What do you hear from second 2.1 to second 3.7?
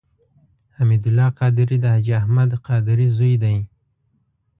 احمد قادري زوی دی.